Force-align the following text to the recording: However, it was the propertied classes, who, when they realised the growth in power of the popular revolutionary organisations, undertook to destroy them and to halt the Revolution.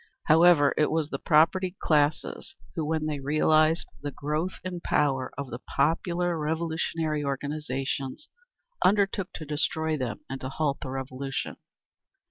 However, 0.23 0.73
it 0.79 0.89
was 0.89 1.11
the 1.11 1.19
propertied 1.19 1.77
classes, 1.77 2.55
who, 2.73 2.83
when 2.83 3.05
they 3.05 3.19
realised 3.19 3.87
the 4.01 4.09
growth 4.09 4.55
in 4.63 4.81
power 4.81 5.31
of 5.37 5.51
the 5.51 5.59
popular 5.59 6.39
revolutionary 6.39 7.23
organisations, 7.23 8.27
undertook 8.83 9.31
to 9.35 9.45
destroy 9.45 9.97
them 9.97 10.21
and 10.27 10.41
to 10.41 10.49
halt 10.49 10.79
the 10.81 10.89
Revolution. 10.89 11.57